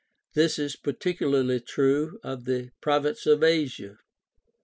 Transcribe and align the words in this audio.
This 0.33 0.57
is 0.57 0.75
particularly 0.75 1.59
true 1.59 2.17
of 2.23 2.45
the 2.45 2.71
Province 2.81 3.27
of 3.27 3.43
Asia. 3.43 3.99